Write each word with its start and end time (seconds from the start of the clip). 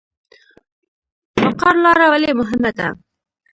مقر 1.43 1.75
لاره 1.83 2.05
ولې 2.11 2.31
مهمه 2.39 2.71
ده؟ 2.77 2.87